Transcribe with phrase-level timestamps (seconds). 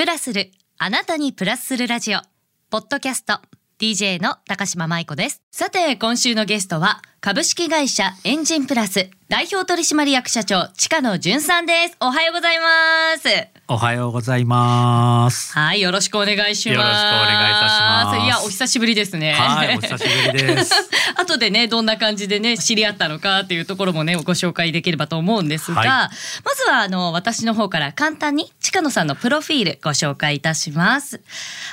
[0.00, 2.20] プラスる、あなたにプラスするラジオ、
[2.70, 3.38] ポッドキャスト、
[3.78, 5.42] DJ の高島舞子です。
[5.50, 11.98] さて、今週のゲストは、株式会社エンジンプラス代表取締役社長、近野淳さんです。
[12.00, 13.59] おはようございます。
[13.72, 15.52] おはようございます。
[15.52, 16.76] はい、よろしくお願いします。
[16.76, 19.32] よろしくお願いいたしますいや、お久しぶりですね。
[19.32, 20.74] はい、お久しぶりです。
[21.14, 25.90] 後でねどんな感じでね知り合ったのかっていうところもねご紹介できればと思うんですが、はい
[26.44, 31.20] まずはあの私の方から簡単に近野さんのプロフィールご紹介いたします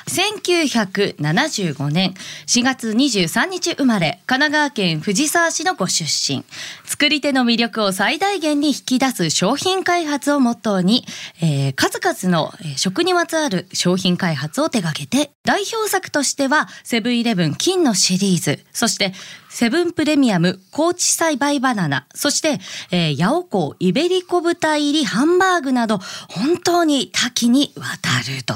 [0.07, 2.13] 1975年
[2.45, 6.43] 4月23日生まれ神奈川県藤沢市のご出身
[6.85, 11.05] 作り手の魅力を最大限に引き出す商品開発をモットーに、
[11.41, 19.13] えー数々の食にまつわる商品開発を手掛けて代表作としてはセブンイレブン金のシリーズそして
[19.49, 22.59] セブンプレミアム高知栽培バナナそして、
[22.91, 28.53] えー、ヤオコーイベリコ豚入りハンバーグなど本当に多岐にわたると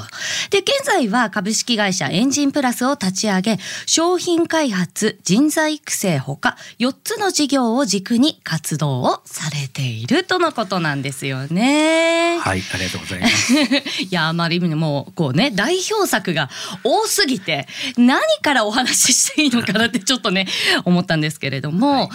[0.50, 12.38] で現在は株式会社エンジンプラスを立ち上げ商品開発人材育成ほか4つの事業を軸に活動をされているとのことなんですよね。
[12.38, 13.52] はい、ありがとうございます。
[14.02, 16.50] いやあまりにもこうね代表作が
[16.84, 20.46] 多すぎて何からお話ししていいのかなってちょっとね
[20.84, 22.10] 思ったんですけれども、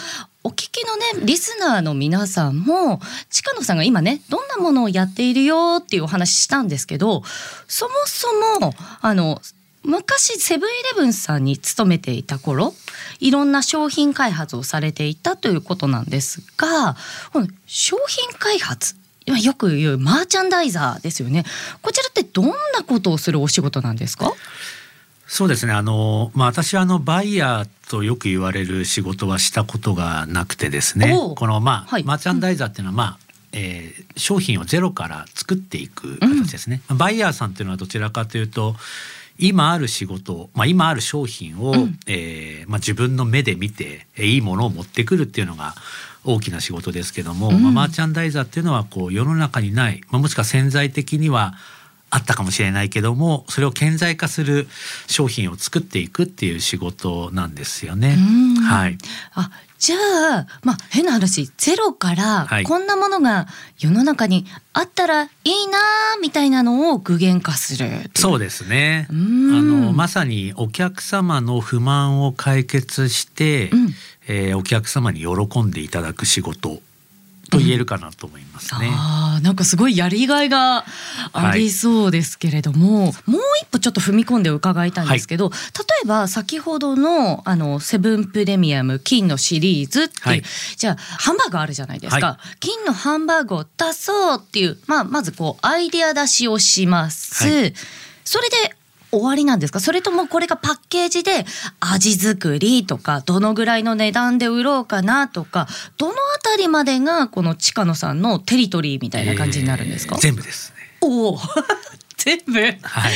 [0.48, 7.22] お聞きのねリスナーの皆さんも近野さんが今ねどんなものをやっているよっていうお話したんですけど
[7.68, 9.42] そもそもあの
[9.84, 12.74] 昔セブンイレブンさんに勤めていた頃
[13.20, 16.96] いろんな商品開発をされていたということなんですが
[17.34, 21.44] この商品開発今よく言うマーチャンダイザーですよね。
[21.82, 22.54] こちらってどんな
[22.88, 24.32] ことをするお仕事なんですか？
[25.28, 25.74] そうですね。
[25.74, 31.14] あの、まあ、私はあのバイヤーとよく言われる仕事はしたことがなくてですね。
[31.36, 33.18] このまあ、はいマーチャンダイザーっていうのはまあ。
[33.54, 38.76] えー商品をゼロから作っていく形ですね、バイヤーさんっていうのはどちらかというと
[39.38, 45.76] 今ある仕事、まあ、今ある商品を、うんえーまあ、自分の目で見てえーいいものを持ってくるっていうのが
[46.24, 51.54] 大きな仕事ですけども、うんまあ、マーチャンダイザーっていうのはこう世の中にない、まあ、もしくは潜在的には
[52.10, 54.68] あったかもしれないけどもそれを顕在化する
[55.08, 58.16] 商品を作っていくっていう仕事なんですよね。
[58.18, 58.56] うん。
[58.62, 58.98] はい、
[59.34, 59.98] あじゃ
[60.40, 62.64] あまあ変な話ゼロからはい。
[62.64, 63.48] こんなものが
[63.78, 69.08] 世の中にあったらいいなーみたいなのを具現化するそうですね。
[69.10, 69.86] あうん。
[69.86, 73.94] のまさにお客様の不満を解決して、うん。
[74.30, 76.82] えーお客様に喜んでいただく仕事
[77.50, 78.90] と言えるかなと思いますね。
[78.92, 80.86] あーなんかすごいやりがいが
[81.34, 85.56] ありそうですけれども、もう一歩ちょっと踏み込んで伺いたいんですけど、例
[86.04, 90.44] えば先ほどのあのセブンプレミアム金のシリーズっていう、はい。
[90.76, 97.44] じゃあハンバーグあるじゃないですか、は金のハンバーグを出そうっていう、まあ、まずこうアイデア出しをします。
[97.46, 97.74] は
[98.24, 98.77] それで
[99.12, 99.80] 終わりなんですか？
[99.80, 101.46] それともこれがパッケージで
[101.80, 110.78] 味作りとかどのぐらいの値段で売ろうかなとかどのあたりまでがこの近野さんのテリトリーみたいな感じになるんですか、えー全部ですね。
[111.02, 111.40] おお
[112.18, 112.54] 全部？
[112.54, 113.14] 結はい。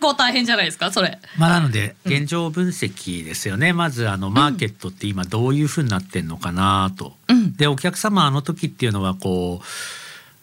[0.00, 0.90] 構大変じゃないですか？
[0.92, 1.18] それ。
[1.38, 7.14] まあ、なので現状分析ですよね、まずあのマーケットって今どういうふうになってんのかなと。
[7.28, 9.64] うんでお客様あの時っていうのはこう、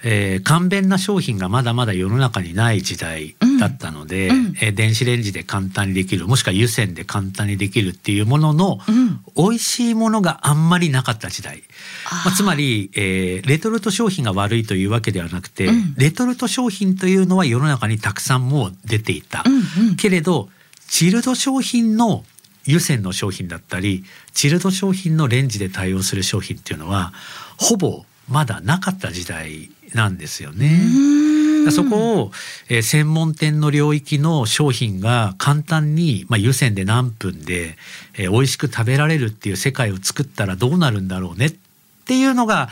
[0.03, 4.35] えー簡便な商品がまだまだ世の中にない時代だったので、うん。
[4.37, 9.19] うんえー電子レンジで簡単にできるもしくは湯煎で簡単にできるっていうものの、うん。
[9.35, 11.63] 美味しいものがあんまりなかった時代。
[12.25, 15.93] まあ、つまり、えーレトルト商品が悪いというわけではなくて、うん。
[15.95, 19.43] レトルト商品というのは世の中にたくさんもう出ていた。
[19.45, 19.95] うんうん。
[19.95, 20.49] けれど
[20.87, 22.23] チルド商品の
[22.65, 27.13] 湯煎の商品だったりチルド商品のレンジで対応する商品っていうのは
[27.57, 30.81] ほぼまだなかった時代なんですよね。
[30.83, 32.31] うんそこを、
[32.69, 37.77] えー専門店の領域の商品が簡単に、まあ、湯煎で何分で、
[38.17, 41.51] えー美味しく食べられるっていう世界を作ったらどうなるんだろうねっ
[42.05, 42.69] ていうのが、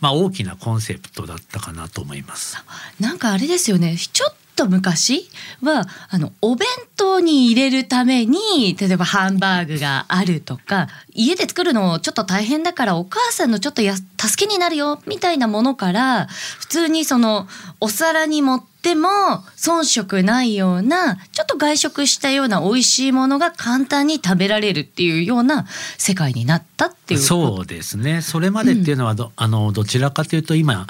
[0.00, 2.56] まあ、大きなコンセプトだったかなと思います。
[2.98, 5.30] なんかあれですよねちょっと昔
[5.62, 17.48] はあのお弁当に入れるために例えばハンバーグがあるとか家で作るのちょっと大変だからお母さんのちょっとや助けになるよみたいなものから普通にその
[17.80, 19.08] お皿に盛っても
[19.56, 28.20] 遜色ないようなちょっと外食したような美味しいものが簡単に食べられるっていうような世界になったっていうそうですね。
[28.20, 30.86] それまでっていうのはど,、あのどちらかというと今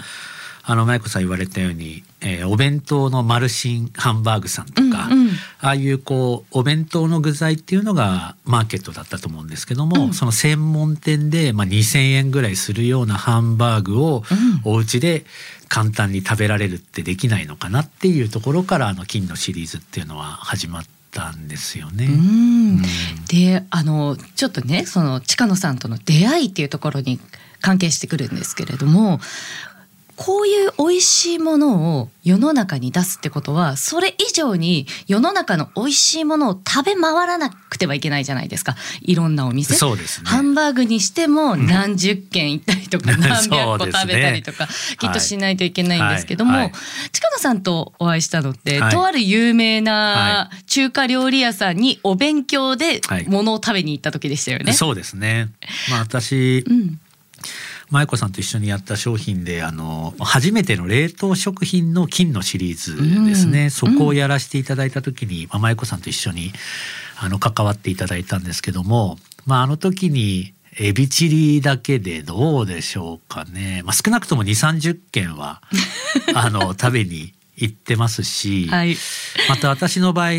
[0.62, 5.28] あの舞子さん言われたように、えーお弁当のマルシンハンバーグさんとか、うんか、うん。
[5.60, 10.14] ああいうこうお弁当の具材っていうのがマーケットだったと思うんですけども、うん。
[10.14, 14.22] その専門店で、まあ、2,000円ぐらいするようなハンバーグを
[14.64, 14.72] うん。
[14.72, 15.24] お家で
[15.68, 22.06] 簡単に食べられるってできないのかなっていうところからあの金のシリーズっていうのは始まったんですよね。
[22.06, 22.12] うん。
[22.12, 22.82] うん。
[23.28, 27.20] であのちょっとねその近野さんとの出会いっていうところに
[27.60, 29.20] 関係してくるんですけれども
[30.22, 38.76] こういう美味しいものを世の中に出すってことはそれ以上に世の中の美味しいものを食べ回らなくてはいけないじゃないですか。
[39.00, 39.72] いろんなお店。
[39.76, 40.28] そうですね。
[40.28, 44.68] ハンバーグにしても何十軒行ったりとか、 うん何百個食べたりとか、
[44.98, 46.62] きっとしないといけないんですけども、はい。
[46.64, 46.72] はい。
[47.12, 48.92] 近野さんとお会いしたのって、はい。
[48.92, 53.24] とある有名なは中華料理屋さんにお勉強ではい。
[53.26, 54.74] 物を食べに行った時でしたよね。
[54.74, 55.48] そうですね。
[55.88, 56.99] まあ私うん、
[57.90, 62.96] 舞子さんと一緒にやった商品であの初めての冷凍食品の金のシリーズ
[63.26, 63.70] ですね、うん。
[63.70, 66.52] そこをやらせていただいた時に、まあ、舞子さんと一緒に
[67.18, 75.60] あの関わっていただいたんですけども、まあ、あの時にエビチリだけでどうでしょうかね、まあ、少なくとも2 3 0件は
[76.34, 78.96] あの食べに行ってますし、はい。
[79.48, 80.30] また私の場合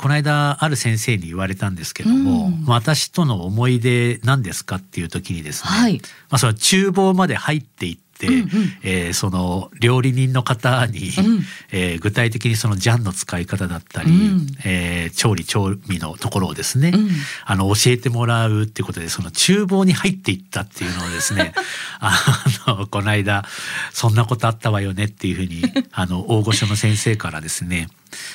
[0.00, 2.64] この間ある先生に言われたんですけども、うん。
[2.66, 6.00] 私との思い出何ですかっていう時にですね、はい。
[6.30, 8.48] まあ、その厨房まで入っていって、うんうん。
[8.82, 11.44] えーその料理人の方に、うん。
[11.70, 14.46] えー具体的にそのジャンの使い方だったり、うん。
[14.64, 17.10] えー調理調味のところをですね、うん。
[17.44, 21.52] あの教えてもらうっていうことでその厨房に入っていったっていうのをですね
[22.00, 22.18] あ
[22.66, 23.44] のこの間
[23.92, 25.62] そんなことあったわよねっていうふうに
[25.92, 27.88] あの大御所の先生からですね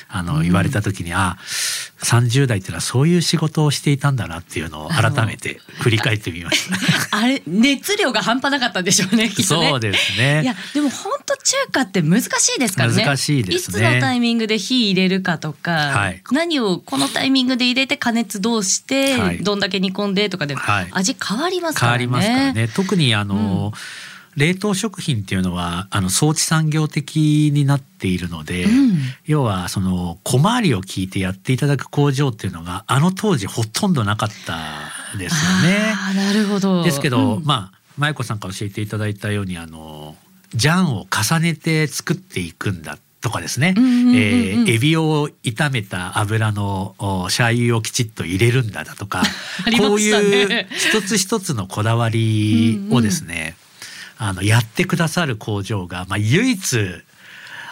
[0.08, 1.36] あの言われた時に、あ
[2.02, 6.76] 30代っていうのはそういう仕事をしていたんだなっていうのを改めて振り返ってみました。
[7.16, 9.30] あれ熱量が半端なかったんでしょうね。
[9.30, 10.42] きっとねそうですね。
[10.42, 13.04] いやでも本当中華って難しいですからね。
[13.04, 22.06] 難しいですねいつのタイミングで火入れるかとか、はい何をこのタイミングで入れて加熱どうして、はいどんだけ煮込んでとかで、はい味変わりますからね。
[22.06, 22.68] 変わりますからね。
[22.68, 23.72] 特にあの、
[24.36, 28.96] 冷凍食品っていうのはあの装置産業的になっているので、うん。
[29.24, 35.94] 要はその小回りを聞いてやっていただく工場っていうのがあの当時ほとんどなかったですよね。
[36.14, 36.84] なるほど。
[36.84, 37.44] ですけど、うん。
[37.44, 40.16] まあ舞子さんから教えていただいたようにあの
[40.54, 49.22] ジャンを重ねて作っていくんだとかですね、うんうんうんうんえーエビを炒めた油のおシャー油をきちっと入れるんだだとか
[49.64, 53.56] ありまこういう一つ一つのこだわりをですね、
[54.18, 56.78] あのやってくださる工場が、まあ、唯一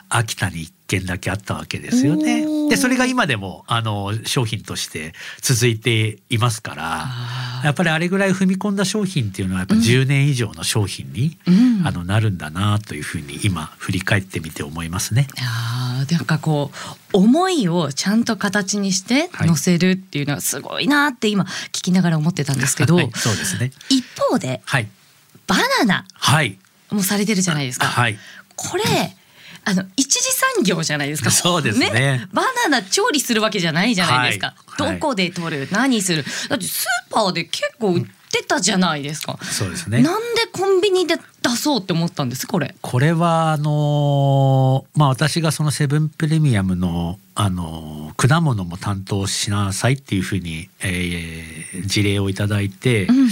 [0.09, 2.69] 秋田に一軒だけあったわけですよね。
[2.69, 7.07] でそれが今でもあの商品として続いていますから。
[7.65, 15.27] やっぱりあれぐらい踏み込んだ商品っていうのはやっぱ10年以上の商品に、うんあのなるんだなというふうに今振り返ってみて思いますね。
[15.39, 23.71] あーなんかこう思いをちゃんと形にしてはい載せるっていうのはすごいなって今聞きながら思ってたんですけど、はい、そうですね。
[23.89, 24.89] 一方ではい
[25.47, 26.59] バナナはい
[26.91, 27.87] もされてるじゃないですか。
[27.87, 28.19] はい
[28.57, 28.85] これ
[29.67, 31.31] あの一次産業じゃないですか。
[31.31, 34.49] そうですねバナナ調理するわけじゃないじゃないですか。
[34.49, 36.25] はいはいどこで取る、何する。
[36.49, 39.39] だってスーパーで結構売ってたじゃないですか。
[39.43, 40.03] そうですね。
[40.03, 42.75] なんでコンビニで出そうって思ったんですこれ。
[42.81, 53.29] これはあのまあ私がそのセブンプレミアムのあの果物も担当しなさいっていうふうに、えー事例をいただいて、うん。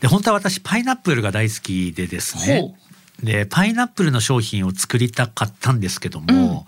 [0.00, 2.60] で本当は私パイナップルが大好きでですね。
[2.60, 2.74] ほ
[3.22, 6.66] でパイナップルの商品を作りたかったんですけども、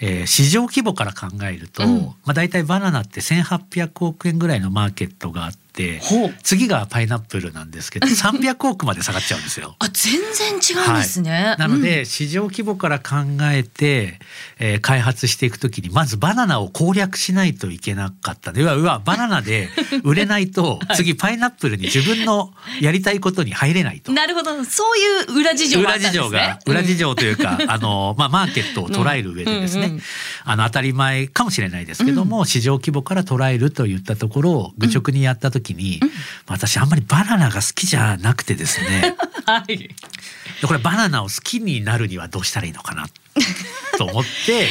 [0.00, 2.02] えー市場規模から考えると、うん。
[2.06, 6.34] まあ、大体バナナって1,800億円ぐらいのマーケットがあってほう。
[6.42, 9.76] 次がパイナップルなんですけど 300億まで下がっちゃうんですよ。
[9.78, 11.56] あ全然違うんですね。
[11.58, 14.18] なので市場規模から考えて、
[14.58, 19.70] えー開発していくときにまずバナナを攻略しないといけなかったでうわうわバナナで
[20.04, 24.10] 売れないと次パイナップルに自分のやりたいことに入れないと。
[24.10, 24.16] うん。
[24.16, 24.64] なるほど。
[24.64, 25.98] そういう裏事情があ裏。
[26.00, 30.02] 事情が裏事情というか、あのまあマーケットを捉える上でですね、うんうんうん
[30.46, 36.00] あの当たり前かもしれないですけども、市場規模から捉えるといったところを愚直にやった時に、
[36.46, 39.16] 私あんまりバナナが好きじゃなくてですね
[39.46, 39.78] はい。
[39.78, 39.88] で
[40.66, 43.06] これバナナを好きになるにはどうしたらいいのかな
[43.98, 44.68] と思って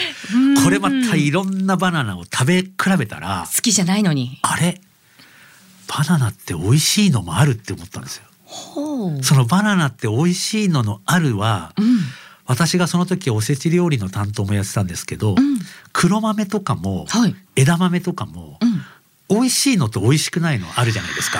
[0.63, 4.39] これまたいろんなバナナを食べ比べたら好きじゃないのに。
[4.43, 4.81] あれ？
[5.88, 8.23] バナナって美味しいのもあるって思ったんですよ。
[9.23, 12.00] そのバナナって美味しいののあるは、うん。
[12.45, 15.53] 私がその時おせち料理の担当もやってたんですけど、うん
[15.93, 17.35] 黒豆とかも、はい。
[17.55, 18.81] 枝豆とかも、うん。
[19.29, 21.39] 美味しいのと美味しくないのあるじゃないですか。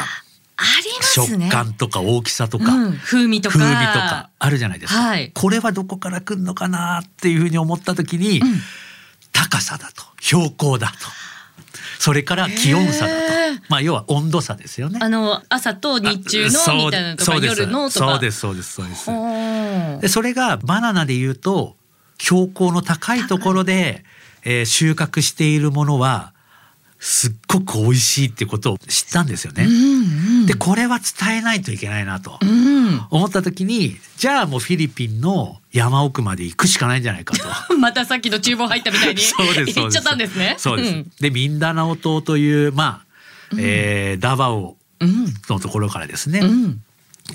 [0.56, 1.50] ありますね。
[1.50, 3.58] 食感とか大きさとか、うん、風味とか。
[3.58, 4.30] 風味とか。
[4.40, 5.32] あるじゃないですか、はい。
[5.34, 8.48] これはどこから来るのかなっていうふうに思った時に、うん。
[9.32, 10.94] 高さだと標高だと。
[12.00, 13.34] それから気温差だと。
[13.70, 15.00] まあ要は温度差ですよね。
[15.02, 18.12] あの朝と日中のみたいなのとか夜のとか。
[18.12, 20.02] そうですそうですそうです。
[20.02, 21.76] でそれがバナナで言うと
[22.20, 24.04] 標高の高いところで、
[24.44, 26.33] えー収穫しているものは
[27.06, 29.66] すっごく美味しいってことを知ったんですよね。
[29.66, 37.44] うんでこれは伝えないといけないなとうん思った時にじゃあもうフィリピンの山奥まで行くしかないんじゃないかと。
[37.74, 40.56] う んまたさっきの厨房入ったみたいに そうです言っちゃったんですね。
[40.58, 40.92] そうです。
[40.94, 43.02] んでミンダナオ島というま
[43.52, 46.82] あ、えーダバオうんのところからですね、うん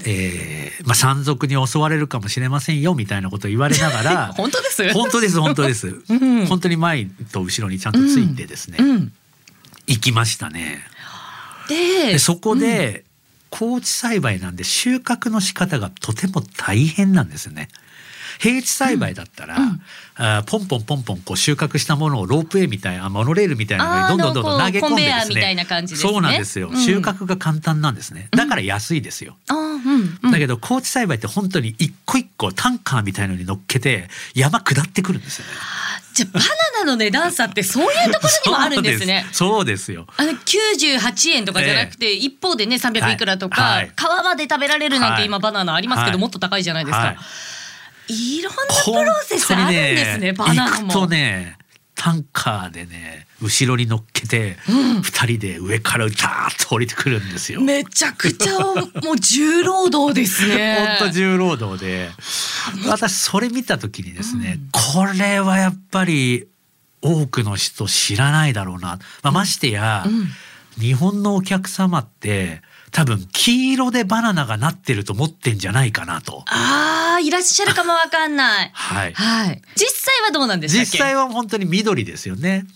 [0.06, 4.94] えーまあ、山賊に襲われるかもしれませんよみたいなことを言われながら 本当です。
[4.94, 9.12] 本当です本当です、うん本当に前と後ろにちゃんとついてですね、うん。
[9.88, 10.85] 行きましたね。
[11.68, 13.04] ででそこで
[13.50, 17.68] 高地栽培なんで収穫の仕方がとても大変なんですよね。
[18.38, 19.80] 平地栽培だったら、うん
[20.21, 25.07] あーポンポンポンポンこう収穫したものをロープウェイみたいなモノレールみたいなのにどんどんどんどん投げ込んでですね。
[25.07, 26.12] ヤーみたいな感じですね。
[26.12, 26.76] そうなんですよ、うん。
[26.76, 28.28] 収穫が簡単なんですね。
[28.33, 29.37] だから安いですよ、
[30.30, 35.52] だけど高地栽培って本当に一個一個タンカーみたいのに乗っけて山下ってくるんですよね。
[36.14, 39.26] じゃあバナナの値段差ってそういうところにもあるんですね。
[39.32, 39.92] そうです。
[39.92, 40.06] よ。
[40.16, 43.92] あの98円とかじゃなくて、一方でね300いくらとか、はい。
[43.94, 45.20] 皮まで食べられるなんはい。
[45.22, 46.20] て今バナナありますけど、はい。
[46.20, 47.16] もっと高いじゃないですか、はい。
[48.08, 50.92] い、ろんなプロセスあるんですねバナナも。
[50.92, 51.57] とね
[51.98, 55.02] タンカーでね後ろに乗っけてうん。
[55.02, 57.60] 二、人で上からダーッと降りてくるんですよ。
[57.60, 60.96] めちゃくちゃもう重労働ですね。
[60.98, 62.10] 本当重労働で。
[62.86, 66.46] 私それ見た時にですね、これはやっぱり
[67.02, 70.28] 多くの人知らないだろうな、まあ、ましてや、うん。
[70.80, 76.45] 日本のお客様って多分黄色でバナナがなってると思ってんじゃないかなと。
[76.49, 78.71] ああいらっしゃるかもわかんない。
[78.75, 79.62] はい、はい。
[79.76, 80.90] 実際はどうなんでしたっけ？
[80.92, 82.66] 実際は本当に緑ですよね。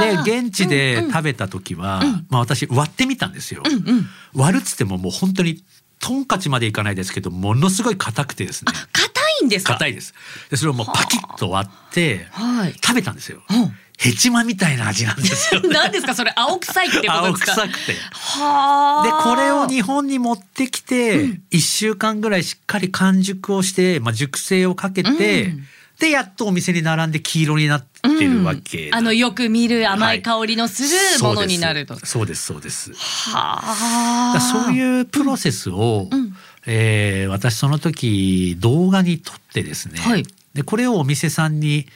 [0.00, 3.62] で現地でうんうん食べた時は、うんまあ私割ってみたんですよ。
[3.64, 4.08] うんうん。
[4.34, 5.62] 割るっつってももう本当に
[6.00, 9.74] トンカチまでいかないですけどものすごい硬くてですねあ硬いんですか？
[9.74, 10.14] 硬いです。
[10.50, 12.72] でそれをもうパキッと割ってはい。
[12.84, 13.42] 食べたんですよ。
[13.48, 15.68] うんヘチマみたいな味なんですよ、ね。
[15.72, 17.54] 何ですかそれ青臭いってこと青ですか？
[17.54, 17.96] 臭くて。
[18.10, 19.06] はあ。
[19.06, 25.66] でこれを日本に持ってきてうん1週間ぐらいしっかり完熟をして、まあ、熟成をかけて、うん
[25.98, 30.88] でやっとお店に並んで黄色になってるわけうんあのよく見る甘いは香りのする
[31.22, 31.94] ものになると。
[32.04, 34.40] そうですそうですそうですだはあ。
[34.40, 36.34] そういうプロセスを、うん
[36.66, 41.86] えー私その時動画に撮ってですね、はいでこれをお店さんに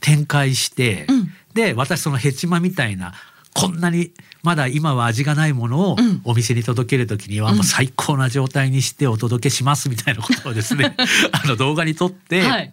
[0.00, 3.12] 展開して、うんで私そのヘチマみたいな
[3.54, 10.94] こんなにまだ今は味がないものをうんお店に届ける時にはもう最高な状態にしてお届けしますみたいなことをですね
[11.32, 12.72] あの動画に撮ってはい。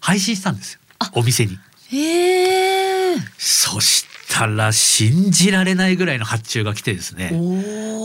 [0.00, 1.56] 配信したんですよ、あお店に。
[1.90, 3.16] へえ。
[3.38, 7.30] そしたら信じられないぐらいの発注が来てですね。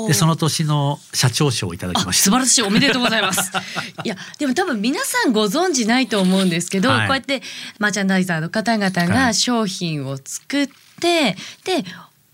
[0.08, 2.22] でその年の社長賞をいただきました。
[2.22, 2.62] あ素晴らしい。
[2.64, 3.52] おめでとうございます。
[4.04, 7.08] いやでも多分皆さんご存知ないと思うんですけど、はい。
[7.08, 7.42] こうやって
[7.80, 9.36] マーチャンダイザーの方々がはい。
[9.36, 11.86] 商品を作って、で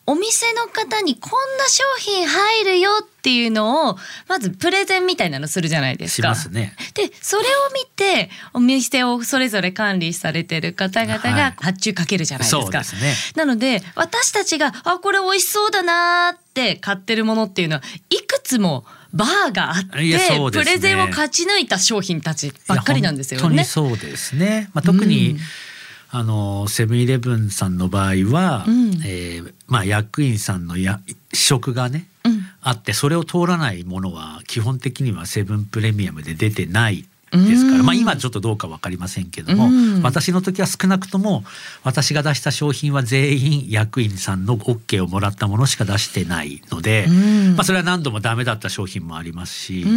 [0.05, 6.29] お店の方にこんな商品入るよっていうのをまずプレゼンみたいなのするじゃないですしか。
[6.29, 6.75] ますね。
[6.93, 12.61] でそれを見てお店をそれぞれ管理されてる方々はいが発注かけるじゃないですか。
[12.61, 13.13] そうですね。
[13.35, 18.83] なので私たちがあこれ美味しそうだなーって買ってるものっていうのはいくつも
[19.13, 20.17] バーがあって、ね
[20.51, 23.41] プレゼンを勝ち抜いた商品たちばっかりなんですよね。
[23.43, 24.69] 本当にそうですね。
[24.73, 25.39] まあ、特に、うん
[26.15, 29.01] あのセブンイレブンさんの場合は、うん。
[29.03, 30.99] えーまあ、役員さんのや
[31.33, 32.45] 試食がねうん。
[32.61, 37.85] あってそれを通らないものは基本的にはセブンプレミアムで出てないですから、うん。
[37.85, 40.01] まあ、今ちょっとどうか分かりませんけども、うん。
[40.03, 41.43] 私の時は少なくとも
[41.83, 47.55] 私が出した商品は全員役員さんの OK をもらったものしか出してないので、うん。
[47.55, 49.81] まあ、それは何度もダメだった商品もありますし。
[49.81, 49.93] うん。
[49.93, 49.95] う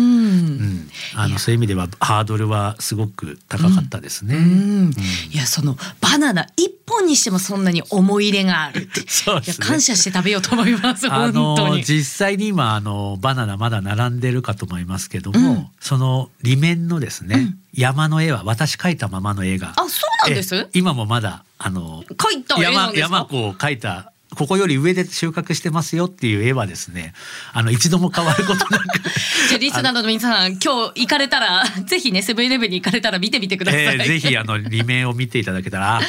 [0.59, 4.37] ん、あのそういう意味ではハードルはすごく高かったですね。
[4.37, 4.91] うん。
[5.33, 9.43] いやそのバナナ一本にしてもそんなに思い入れがあるって そうね。
[9.47, 11.85] いや感謝して食べようと思いますあ本当のに。
[11.85, 15.67] 実際に今あのバナナまだ並んでるかと思いますけども、うん。
[15.81, 17.59] その裏面のですね、うん。
[17.75, 19.73] 山の絵は私描いたままの絵が。
[19.77, 20.57] あそうなんです？
[20.57, 23.17] え今もまだあの書いた山ですか？
[23.17, 27.15] 山子を描いたここより上で収穫してますよっていう絵はですね
[27.53, 28.99] あの一度も変わることなく。
[29.49, 33.83] じゃあリスナーの皆さん今日行かれたらぜひねセブンイレブンに行かれたら見てみてください。
[33.85, 36.01] えーぜひあの裏面を見ていただけたらあ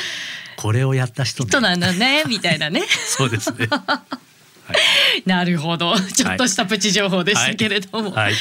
[0.55, 1.49] これをやった人ね。
[1.49, 2.81] 人なんだねみたいなね。
[3.05, 3.67] そうですね。
[5.25, 5.95] なるほど。
[5.99, 8.35] ちょっとしたプチ情報でしたけれども、はい、い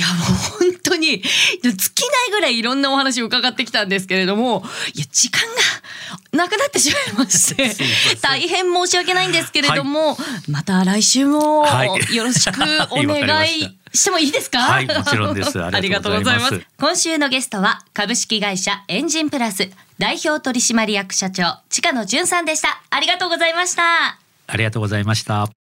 [0.00, 1.22] やもう本当に
[1.62, 5.54] 尽きないぐらいいろんなお話を伺ってきたんですけれどもいや時間が
[6.32, 7.74] なくなってしまいまして
[8.22, 10.16] 大変申し訳ないんですけれども、
[10.48, 12.14] また来週もはい。
[12.14, 14.58] よろしくお願いしてもいいですか？
[14.62, 15.62] はいもちろんで す。
[15.62, 16.60] ありがとうございます。
[16.78, 22.82] 今週のゲストは株式会社エンジンプラス代表取締役社長近野淳さんでした。
[22.90, 24.18] ありがとうございました。
[24.46, 25.54] ありがとうございました